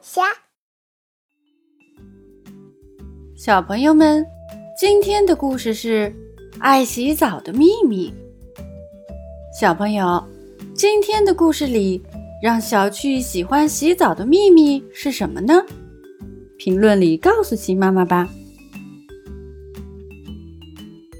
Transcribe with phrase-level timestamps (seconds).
[0.00, 0.22] 虾。
[3.36, 4.26] 小朋友们，
[4.78, 6.08] 今天的故事是
[6.58, 8.10] 《爱洗澡的秘密》。
[9.58, 10.22] 小朋友，
[10.74, 12.02] 今天的故事里，
[12.42, 15.64] 让小趣喜欢洗澡的秘密是什么呢？
[16.58, 18.28] 评论里告诉奇妈妈吧。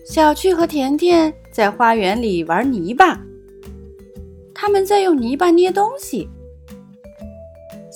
[0.07, 3.21] 小趣和甜甜在花园里玩泥巴，
[4.55, 6.29] 他们在用泥巴捏东西。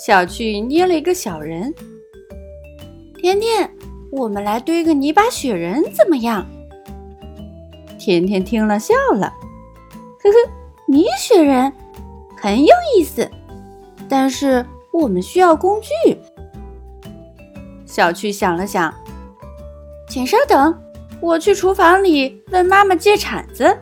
[0.05, 1.73] 小趣捏了一个小人，
[3.21, 3.71] 甜甜，
[4.11, 6.45] 我们来堆个泥巴雪人怎么样？
[8.01, 9.33] 甜甜听了笑了，
[10.21, 10.51] 呵呵，
[10.89, 11.73] 泥雪人
[12.37, 13.31] 很有意思，
[14.09, 16.19] 但是我们需要工具。
[17.87, 18.93] 小趣想了想，
[20.09, 20.77] 请稍等，
[21.21, 23.79] 我去厨房里问妈妈借铲子。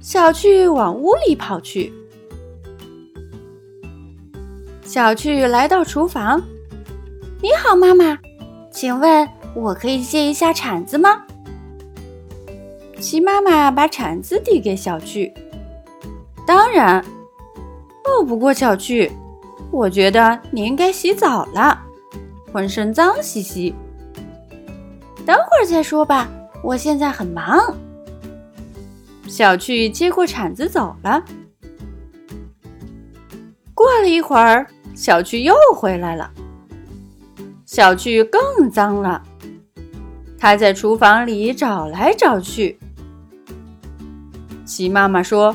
[0.00, 1.90] 小趣往屋里跑去。
[4.92, 6.42] 小趣来到厨房，
[7.40, 8.18] 你好，妈妈，
[8.72, 11.22] 请问我可以借一下铲子吗？
[12.98, 15.32] 齐妈妈把铲子递给小趣。
[16.44, 16.98] 当然。
[18.04, 19.12] 哦，不过小趣，
[19.70, 21.80] 我觉得你应该洗澡了，
[22.52, 23.72] 浑身脏兮兮。
[25.24, 26.28] 等会儿再说吧，
[26.64, 27.60] 我现在很忙。
[29.28, 31.22] 小趣接过铲子走了。
[33.72, 34.66] 过了一会儿。
[34.94, 36.30] 小趣又回来了，
[37.64, 39.22] 小趣更脏了。
[40.38, 42.78] 他在厨房里找来找去。
[44.64, 45.54] 齐妈妈说：“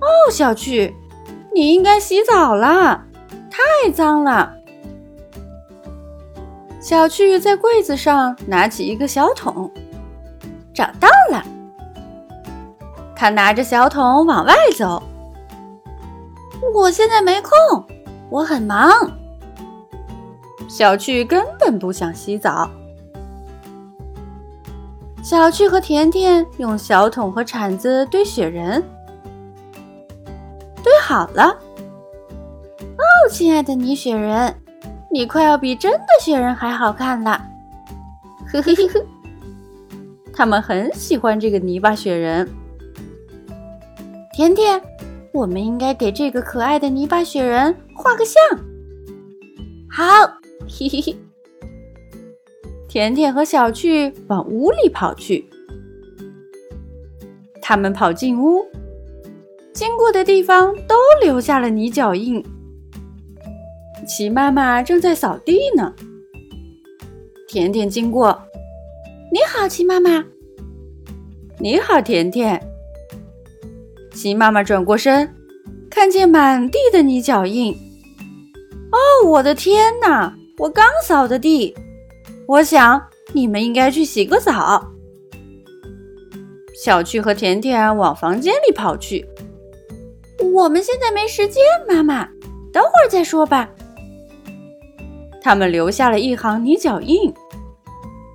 [0.00, 0.94] 哦，小趣，
[1.54, 3.04] 你应该洗澡了，
[3.50, 4.54] 太脏了。”
[6.80, 9.70] 小趣在柜子上拿起一个小桶，
[10.74, 11.44] 找到了。
[13.14, 15.00] 他拿着小桶往外走。
[16.74, 17.50] 我现在没空。
[18.32, 18.90] 我很忙，
[20.66, 22.70] 小趣根本不想洗澡。
[25.22, 28.82] 小趣和甜甜用小桶和铲子堆雪人，
[30.82, 31.44] 堆好了。
[31.44, 34.56] 哦，亲爱的泥雪人，
[35.10, 37.32] 你快要比真的雪人还好看了。
[38.50, 39.06] 呵呵呵呵，
[40.32, 42.48] 他们很喜欢这个泥巴雪人。
[44.32, 44.82] 甜甜。
[45.32, 48.34] 我们应该给这个可爱的泥巴雪人画个像。
[49.90, 50.04] 好，
[50.68, 51.16] 嘿嘿嘿。
[52.88, 55.48] 甜甜和小趣往屋里跑去。
[57.62, 58.66] 他们跑进屋，
[59.72, 62.44] 经过的地方都留下了泥脚印。
[64.06, 65.94] 齐妈妈正在扫地呢。
[67.48, 68.42] 甜甜经过，
[69.30, 70.24] 你好，齐妈妈。
[71.58, 72.60] 你好，甜甜。
[74.12, 75.34] 鸡妈妈转过身，
[75.90, 77.72] 看见满地的泥脚印。
[78.90, 80.34] 哦，我的天哪！
[80.58, 81.74] 我刚扫的地。
[82.46, 83.02] 我想
[83.32, 84.86] 你们应该去洗个澡。
[86.84, 89.26] 小趣和甜甜往房间里跑去。
[90.52, 92.28] 我们现在没时间，妈妈，
[92.72, 93.68] 等会儿再说吧。
[95.40, 97.32] 他们留下了一行泥脚印。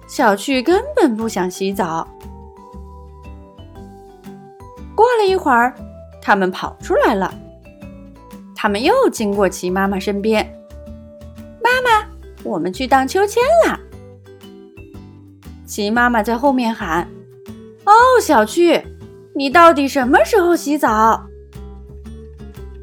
[0.08, 2.08] 小趣根本不想洗澡。
[4.98, 5.76] 过了一会儿，
[6.20, 7.32] 他们跑出来了。
[8.56, 10.44] 他们又经过齐妈妈身边。
[11.64, 12.08] 妈妈，
[12.44, 13.80] 我们去荡秋千啦！
[15.68, 17.08] 齐妈妈在后面喊
[17.86, 18.82] ：“哦，小趣，
[19.36, 21.24] 你到底什么时候洗澡？”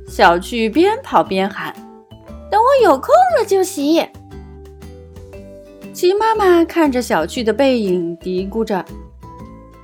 [0.06, 1.74] 小趣边跑边喊
[2.48, 4.06] ：“等我有空了就洗。”
[5.92, 8.84] 齐妈妈看着小趣的背影，嘀咕着：“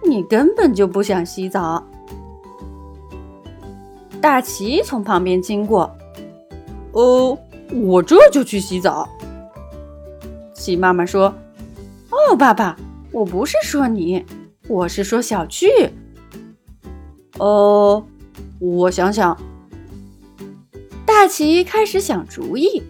[0.07, 1.85] 你根本就不想洗澡。”
[4.21, 5.97] 大奇从旁边经过，
[6.93, 7.39] 哦，
[7.73, 9.09] 我这就去洗澡。
[10.53, 11.35] 奇妈妈说
[12.11, 12.77] ：“哦，爸爸，
[13.13, 14.25] 我不是说你，
[14.69, 15.69] 我是说小趣。”
[17.39, 18.05] 哦，
[18.59, 19.37] 我想想。
[21.07, 22.83] 大奇开始想主意，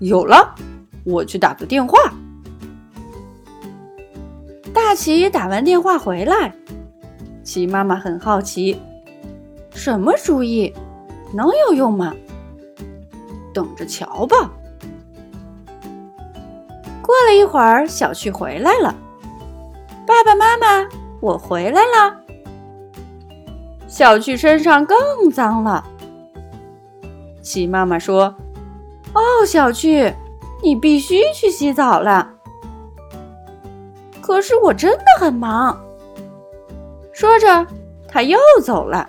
[0.00, 0.54] 有了，
[1.04, 1.98] 我去打个电话。
[4.72, 6.54] 大奇打完电话回来，
[7.42, 8.76] 奇妈妈很好奇。
[9.72, 10.72] 什么主意
[11.32, 12.14] 能有用吗？
[13.52, 14.50] 等着瞧吧。
[17.02, 18.94] 过了一会儿，小趣回来了。
[20.06, 20.88] 爸爸妈妈，
[21.20, 22.16] 我回来了。
[23.88, 25.84] 小趣身上更脏了。
[27.42, 28.34] 齐妈妈说
[29.14, 30.14] ：“哦，小趣，
[30.62, 32.30] 你必须去洗澡了。”
[34.22, 35.80] 可是我真的很忙。
[37.12, 37.66] 说着，
[38.06, 39.08] 他又走了。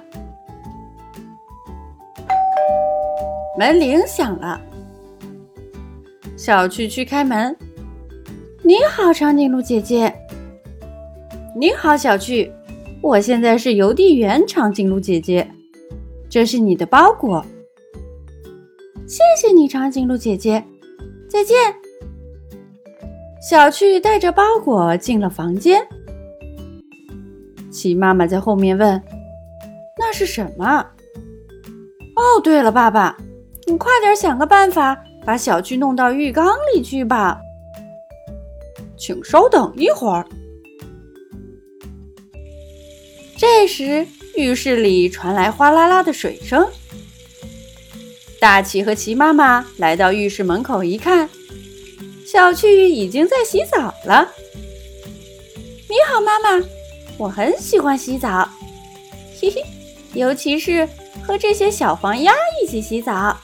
[3.61, 4.59] 门铃响了。
[6.35, 7.55] 小趣去开门。
[8.63, 10.11] 你好，长颈鹿姐姐。
[11.55, 12.51] 你好，小趣。
[13.03, 15.47] 我现在是邮递员，长颈鹿姐姐。
[16.27, 17.45] 这是你的包裹。
[19.07, 20.63] 谢谢你，长颈鹿姐姐。
[21.29, 21.55] 再见。
[23.47, 25.85] 小趣带着包裹进了房间。
[27.69, 28.99] 齐妈妈在后面问
[29.99, 30.83] ：“那是什么？”
[32.17, 33.15] 哦，对了，爸爸，
[33.71, 37.39] 你快点想个办法，把小趣弄到浴缸里去吧。
[38.97, 40.27] 请稍等一会儿。
[43.37, 46.67] 这时，浴室里传来哗啦啦的水声。
[48.41, 51.29] 大奇和齐妈妈来到浴室门口一看，
[52.25, 54.27] 小趣已经在洗澡了。
[55.87, 56.61] 你好，妈妈，
[57.17, 58.49] 我很喜欢洗澡，
[59.39, 59.63] 嘿嘿，
[60.13, 60.85] 尤其是
[61.23, 63.39] 和这些小黄鸭一起洗澡。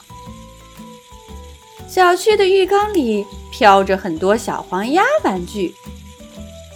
[1.98, 5.74] 小趣的浴缸里飘着很多小黄鸭玩具，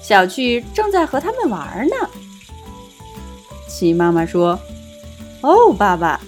[0.03, 1.95] 小趣正在和它们玩呢。
[3.69, 4.59] 鸡妈妈说
[5.43, 6.21] ：“哦，爸爸，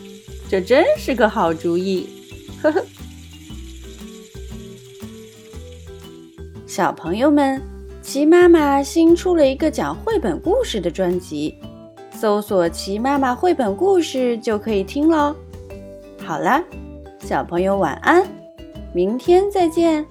[0.49, 2.09] 这真是个好主意。”
[2.63, 2.85] 呵呵。
[6.65, 7.61] 小朋友们，
[8.01, 11.57] 齐妈妈新出了一个讲绘本故事的专辑，
[12.17, 15.35] 搜索“齐妈妈绘本故事”就可以听喽。
[16.25, 16.63] 好了，
[17.25, 18.25] 小朋友晚安，
[18.95, 20.07] 明天再见。